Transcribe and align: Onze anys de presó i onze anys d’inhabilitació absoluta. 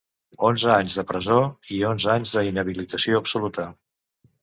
Onze 0.47 0.71
anys 0.75 0.95
de 1.01 1.05
presó 1.11 1.37
i 1.77 1.83
onze 1.91 2.11
anys 2.17 2.35
d’inhabilitació 2.39 3.25
absoluta. 3.25 3.73